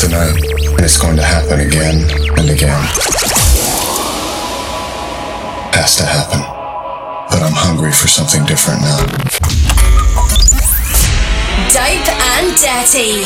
tonight, 0.00 0.36
and 0.36 0.80
it's 0.80 0.98
going 0.98 1.16
to 1.16 1.22
happen 1.22 1.60
again 1.60 2.02
and 2.38 2.50
again. 2.50 2.82
Has 5.72 5.96
to 5.96 6.04
happen. 6.04 6.40
But 7.30 7.42
I'm 7.42 7.54
hungry 7.54 7.92
for 7.92 8.08
something 8.08 8.44
different 8.44 8.82
now. 8.82 9.06
Dope 11.72 12.08
and 12.36 12.54
dirty. 12.56 13.24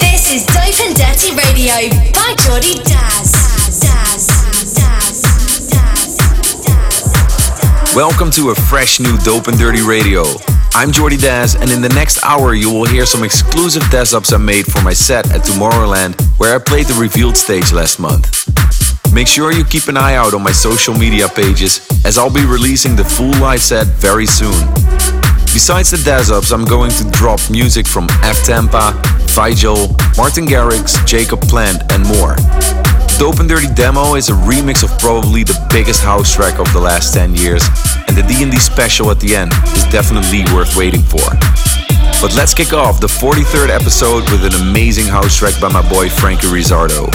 This 0.00 0.30
is 0.30 0.46
Dope 0.46 0.80
and 0.86 0.94
Dirty 0.96 1.30
Radio 1.34 1.90
by 2.12 2.34
Jordy 2.44 2.74
Dazz. 2.84 3.23
Welcome 7.94 8.32
to 8.32 8.50
a 8.50 8.56
fresh 8.56 8.98
new 8.98 9.16
Dope 9.18 9.46
and 9.46 9.56
Dirty 9.56 9.80
Radio. 9.80 10.24
I'm 10.72 10.90
Jordy 10.90 11.16
Dazz, 11.16 11.54
and 11.54 11.70
in 11.70 11.80
the 11.80 11.88
next 11.90 12.24
hour, 12.24 12.52
you 12.52 12.68
will 12.68 12.86
hear 12.86 13.06
some 13.06 13.22
exclusive 13.22 13.88
Daz 13.88 14.12
ups 14.12 14.32
I 14.32 14.36
made 14.36 14.66
for 14.66 14.82
my 14.82 14.92
set 14.92 15.30
at 15.30 15.42
Tomorrowland, 15.42 16.20
where 16.36 16.56
I 16.56 16.58
played 16.58 16.86
the 16.86 16.94
revealed 16.94 17.36
stage 17.36 17.72
last 17.72 18.00
month. 18.00 18.50
Make 19.14 19.28
sure 19.28 19.52
you 19.52 19.64
keep 19.64 19.86
an 19.86 19.96
eye 19.96 20.16
out 20.16 20.34
on 20.34 20.42
my 20.42 20.50
social 20.50 20.92
media 20.92 21.28
pages, 21.28 21.86
as 22.04 22.18
I'll 22.18 22.34
be 22.34 22.44
releasing 22.44 22.96
the 22.96 23.04
full 23.04 23.30
live 23.38 23.62
set 23.62 23.86
very 23.86 24.26
soon. 24.26 24.66
Besides 25.54 25.92
the 25.92 26.02
Daz 26.04 26.32
ups, 26.32 26.50
I'm 26.50 26.64
going 26.64 26.90
to 26.90 27.08
drop 27.12 27.38
music 27.48 27.86
from 27.86 28.08
F 28.24 28.44
Tampa, 28.44 29.00
Vigel, 29.38 29.94
Martin 30.16 30.46
Garrix, 30.46 31.06
Jacob 31.06 31.42
Plant, 31.42 31.92
and 31.92 32.02
more. 32.08 32.34
Dope 33.18 33.38
and 33.38 33.48
Dirty 33.48 33.68
Demo 33.72 34.16
is 34.16 34.28
a 34.28 34.32
remix 34.32 34.82
of 34.82 34.98
probably 34.98 35.44
the 35.44 35.58
biggest 35.70 36.02
house 36.02 36.34
track 36.34 36.58
of 36.58 36.70
the 36.72 36.80
last 36.80 37.14
10 37.14 37.34
years, 37.34 37.62
and 38.08 38.16
the 38.16 38.22
D&D 38.22 38.58
special 38.58 39.10
at 39.10 39.20
the 39.20 39.36
end 39.36 39.52
is 39.76 39.84
definitely 39.84 40.42
worth 40.52 40.76
waiting 40.76 41.02
for. 41.02 41.22
But 42.20 42.34
let's 42.34 42.54
kick 42.54 42.72
off 42.72 43.00
the 43.00 43.06
43rd 43.06 43.68
episode 43.68 44.28
with 44.30 44.44
an 44.44 44.54
amazing 44.68 45.06
house 45.06 45.36
track 45.36 45.60
by 45.60 45.68
my 45.68 45.88
boy 45.88 46.08
Frankie 46.08 46.48
Rizzardo. 46.48 47.10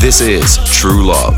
This 0.00 0.20
is 0.20 0.58
True 0.70 1.06
Love. 1.06 1.34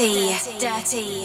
Dirty. 0.00 0.58
Dirty. 0.58 1.19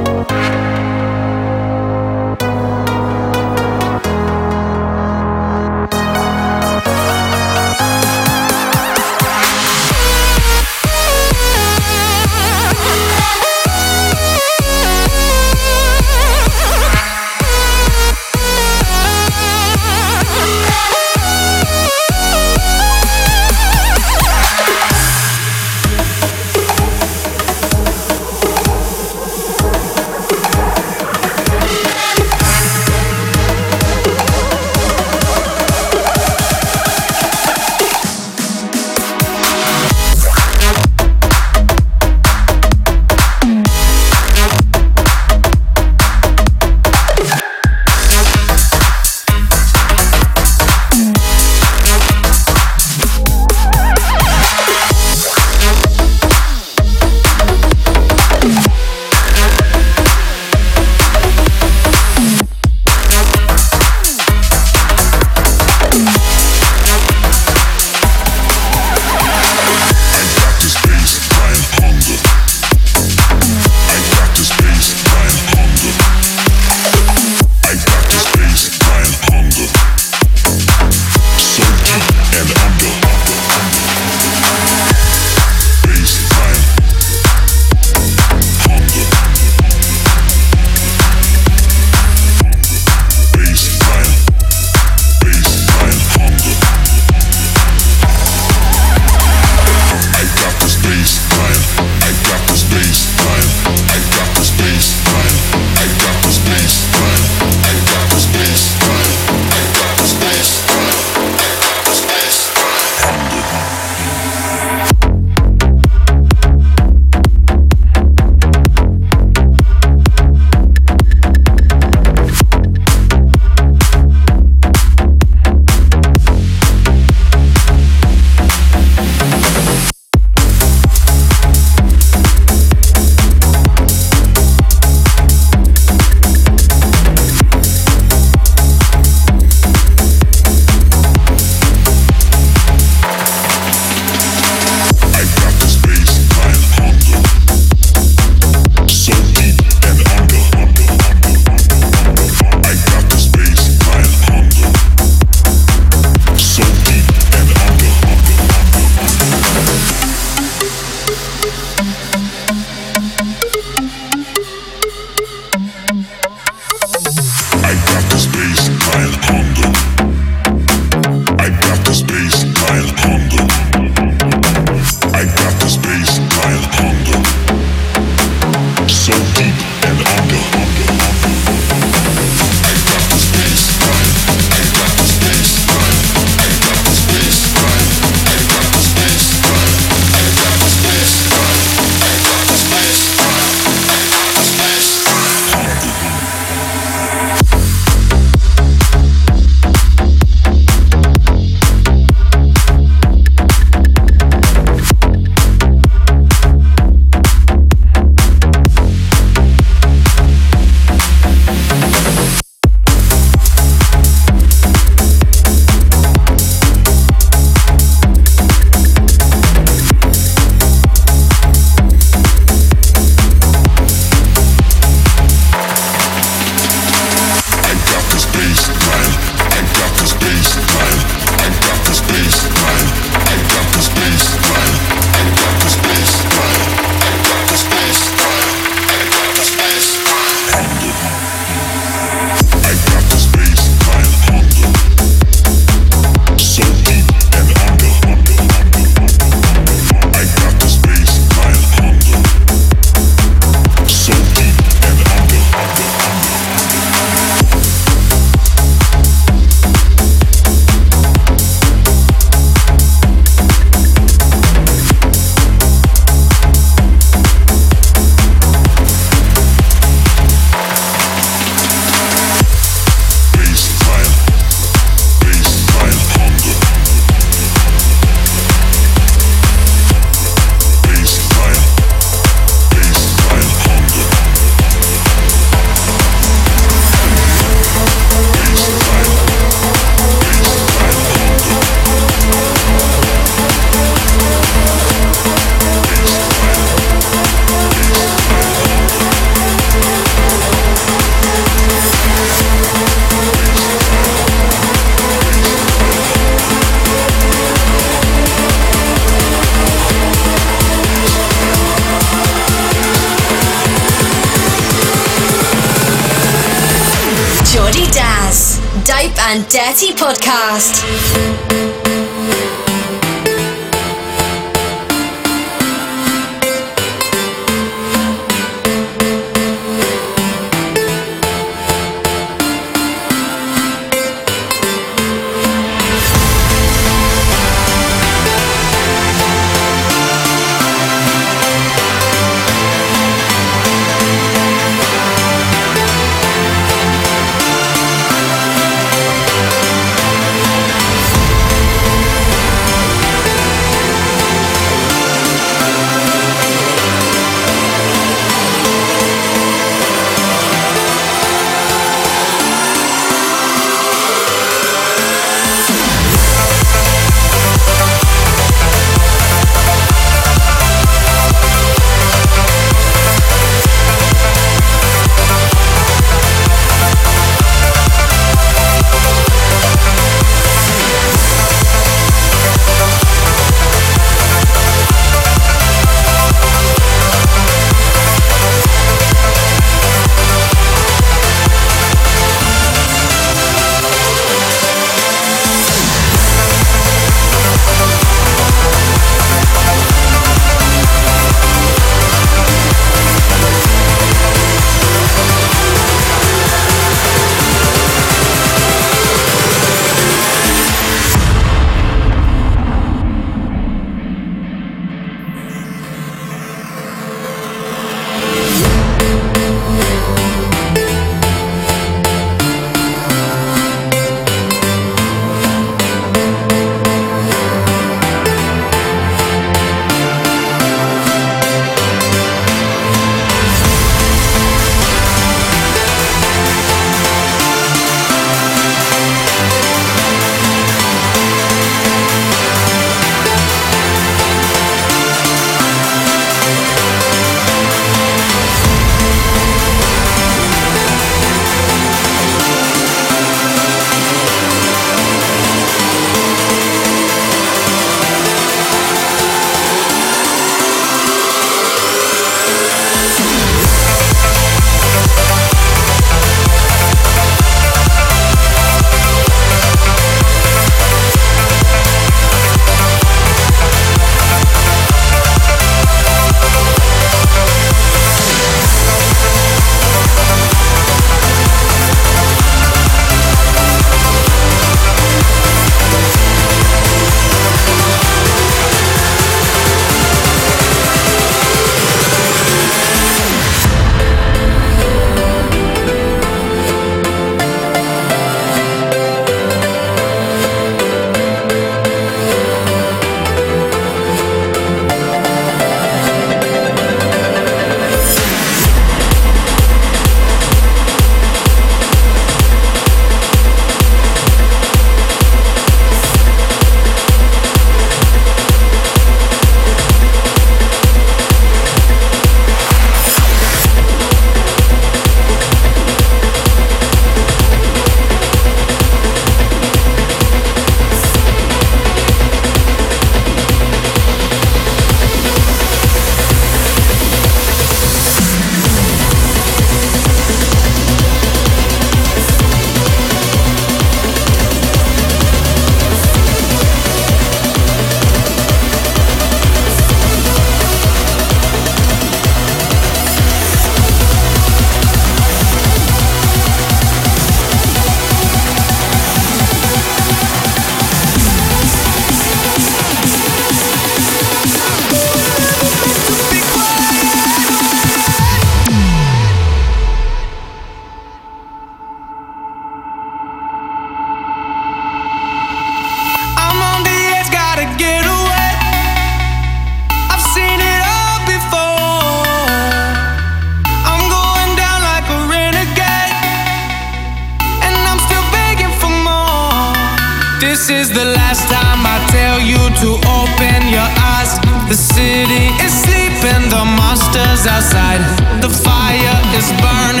To 599.41 599.55
be 599.57 600.00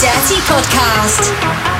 Dirty 0.00 0.40
Podcast. 0.48 1.79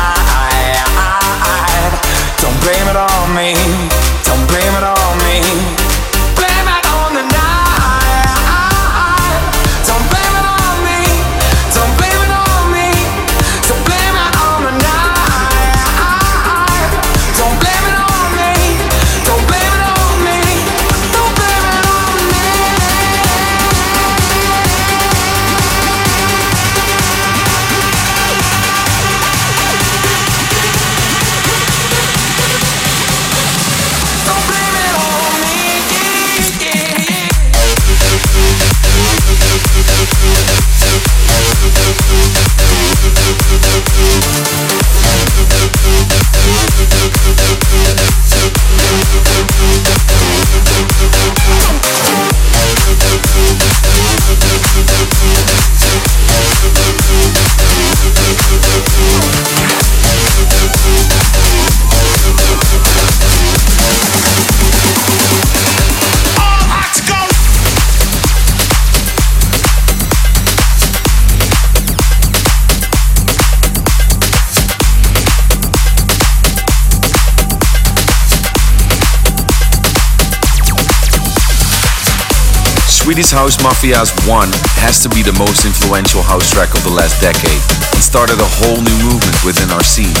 Swedish 83.21 83.37
House 83.37 83.57
Mafia's 83.61 84.09
One 84.25 84.49
has 84.81 84.97
to 85.05 85.09
be 85.09 85.21
the 85.21 85.37
most 85.37 85.63
influential 85.63 86.23
house 86.23 86.49
track 86.49 86.73
of 86.73 86.81
the 86.81 86.89
last 86.89 87.21
decade 87.21 87.61
and 87.93 88.01
started 88.01 88.41
a 88.41 88.49
whole 88.57 88.81
new 88.81 88.97
movement 89.05 89.37
within 89.45 89.69
our 89.69 89.83
scene. 89.83 90.17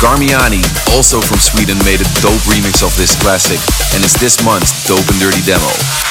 Garmiani, 0.00 0.64
also 0.96 1.20
from 1.20 1.36
Sweden, 1.36 1.76
made 1.84 2.00
a 2.00 2.08
dope 2.24 2.40
remix 2.48 2.80
of 2.80 2.96
this 2.96 3.12
classic 3.20 3.60
and 3.92 4.00
it's 4.02 4.16
this 4.16 4.42
month's 4.42 4.72
Dope 4.88 5.04
and 5.04 5.20
Dirty 5.20 5.44
demo. 5.44 6.09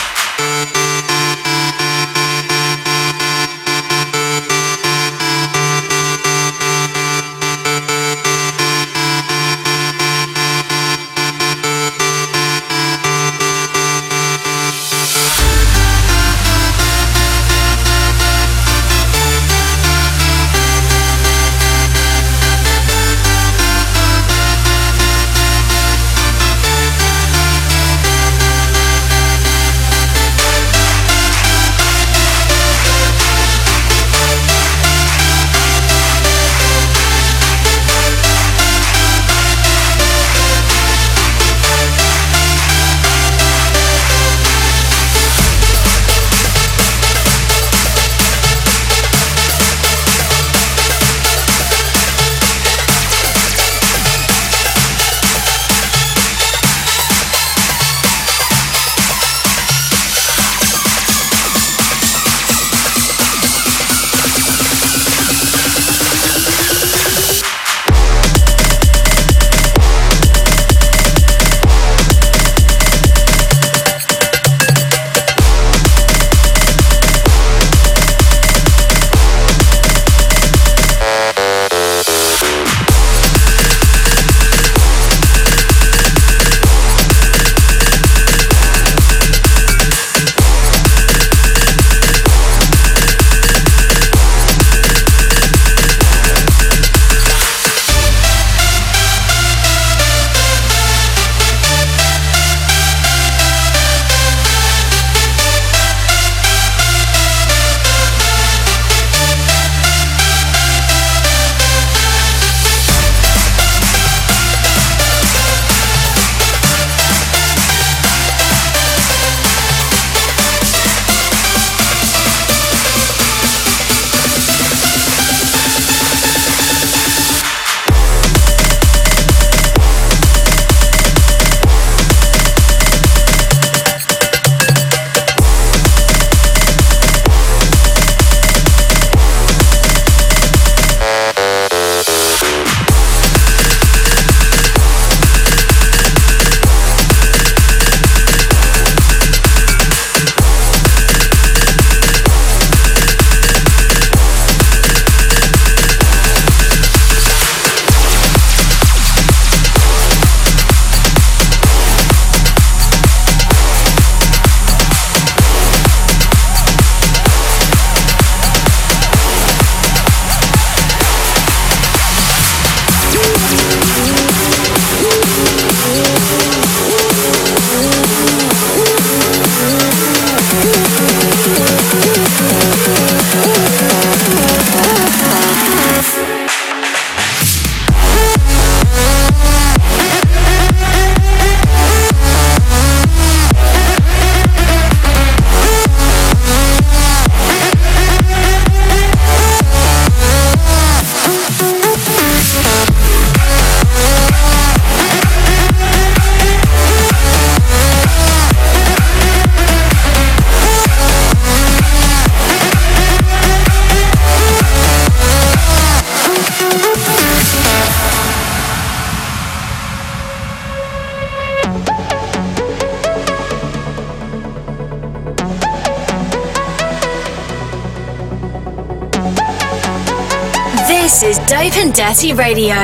Radio 232.21 232.75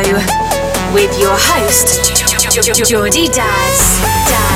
with 0.94 1.20
your 1.20 1.36
host, 1.36 2.24
Jordy 2.88 3.28
Dazz. 3.28 4.00
Dazz. 4.30 4.55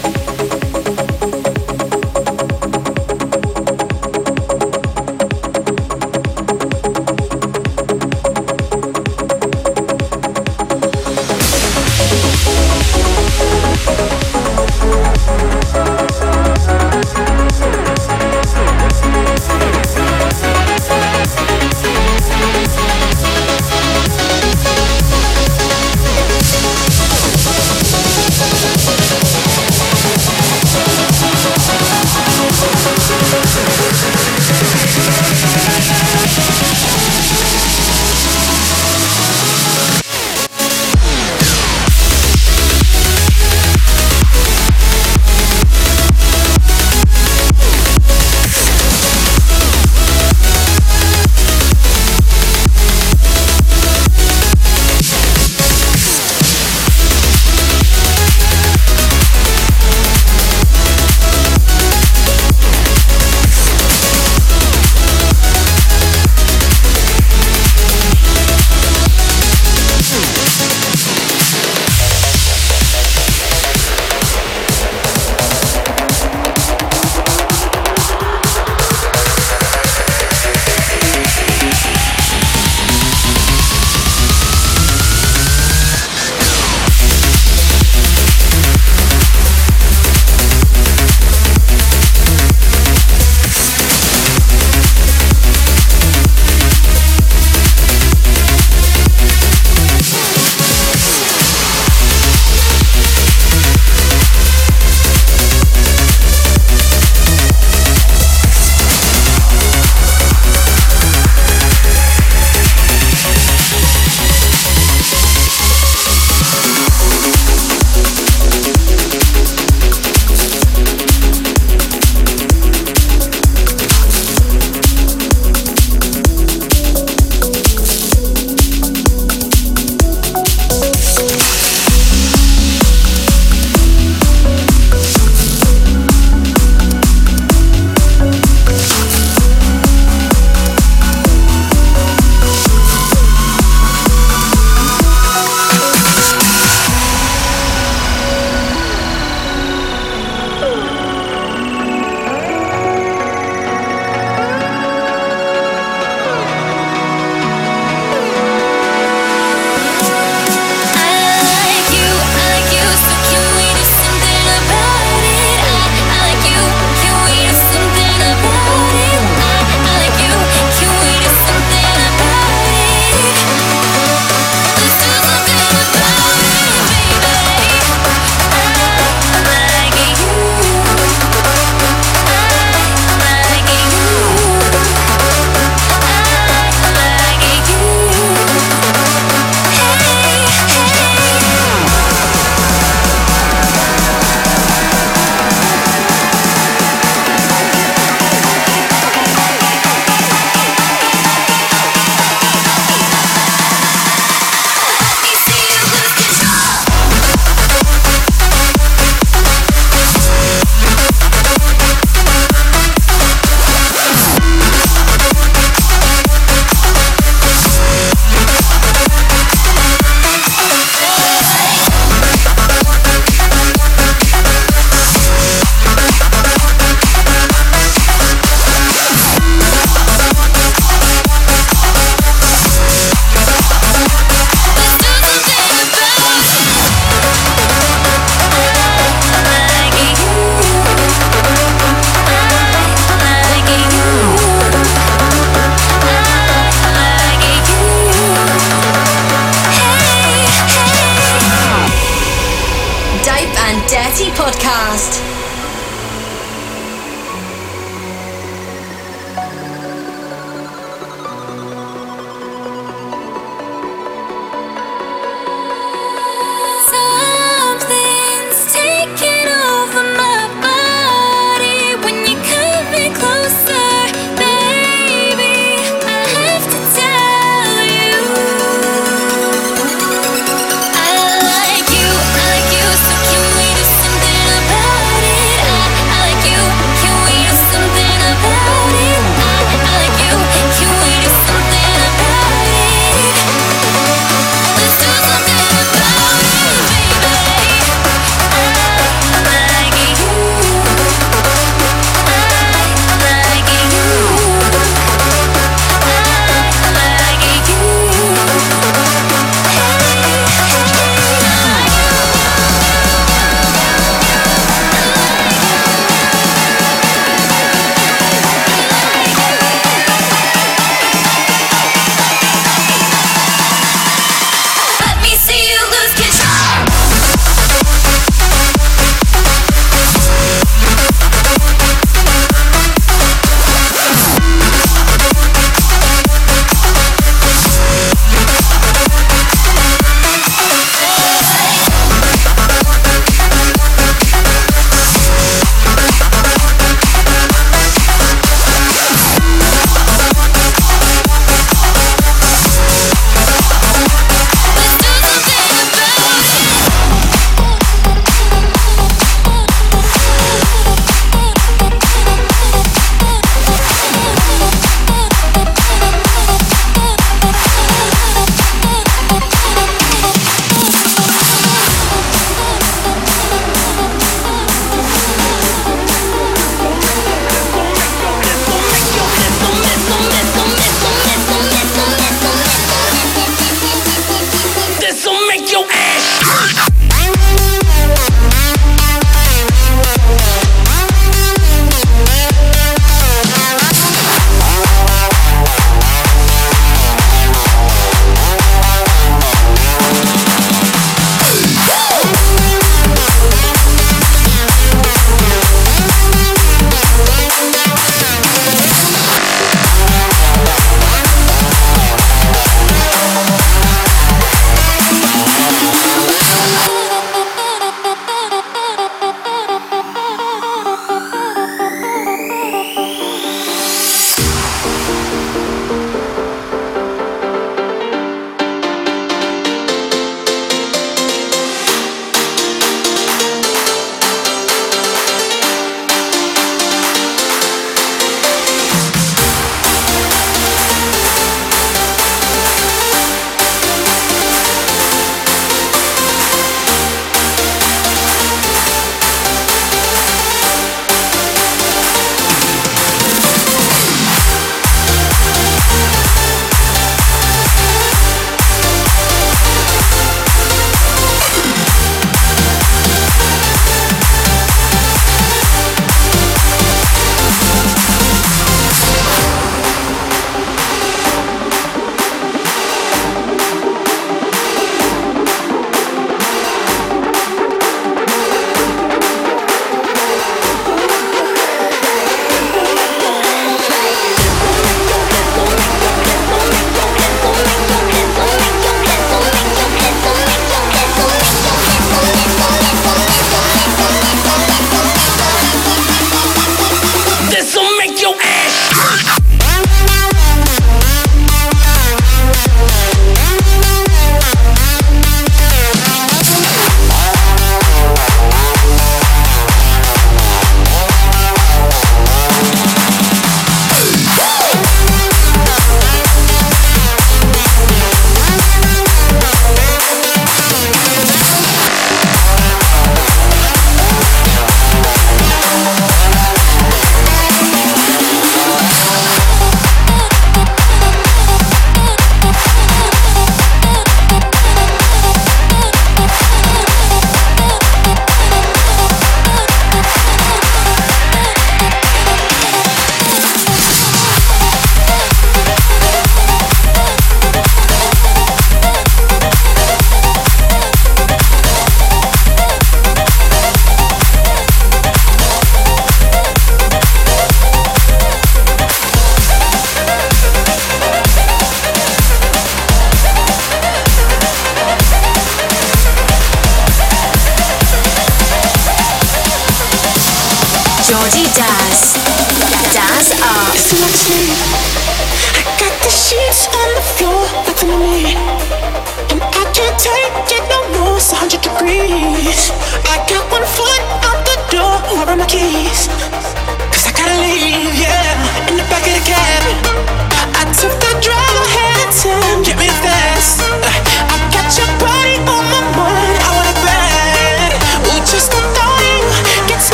dirty. 0.00 0.17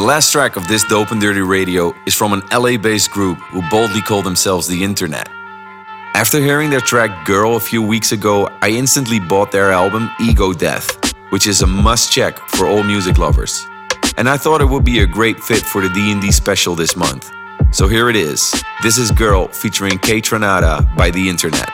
The 0.00 0.06
last 0.06 0.32
track 0.32 0.56
of 0.56 0.66
this 0.66 0.82
Dope 0.84 1.10
and 1.10 1.20
Dirty 1.20 1.42
Radio 1.42 1.94
is 2.06 2.14
from 2.14 2.32
an 2.32 2.40
LA 2.50 2.78
based 2.78 3.10
group 3.10 3.36
who 3.52 3.60
boldly 3.68 4.00
call 4.00 4.22
themselves 4.22 4.66
The 4.66 4.82
Internet. 4.82 5.28
After 6.14 6.40
hearing 6.40 6.70
their 6.70 6.80
track 6.80 7.26
Girl 7.26 7.56
a 7.56 7.60
few 7.60 7.82
weeks 7.82 8.10
ago, 8.10 8.48
I 8.62 8.70
instantly 8.70 9.20
bought 9.20 9.52
their 9.52 9.70
album 9.70 10.10
Ego 10.18 10.54
Death, 10.54 11.12
which 11.28 11.46
is 11.46 11.60
a 11.60 11.66
must 11.66 12.10
check 12.10 12.38
for 12.48 12.66
all 12.66 12.82
music 12.82 13.18
lovers. 13.18 13.66
And 14.16 14.26
I 14.26 14.38
thought 14.38 14.62
it 14.62 14.70
would 14.70 14.86
be 14.86 15.00
a 15.00 15.06
great 15.06 15.38
fit 15.38 15.62
for 15.62 15.82
the 15.82 15.90
D&D 15.90 16.32
special 16.32 16.74
this 16.74 16.96
month. 16.96 17.30
So 17.70 17.86
here 17.86 18.08
it 18.08 18.16
is. 18.16 18.54
This 18.82 18.96
is 18.96 19.10
Girl 19.10 19.48
featuring 19.48 19.98
KAYTRANADA 19.98 20.96
by 20.96 21.10
The 21.10 21.28
Internet. 21.28 21.70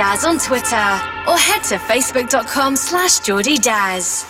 Dazz 0.00 0.24
on 0.24 0.38
Twitter 0.38 0.76
or 1.28 1.36
head 1.36 1.62
to 1.64 1.76
facebook.com 1.76 2.74
slash 2.74 3.18
Jordy 3.20 3.58
Dazz. 3.58 4.29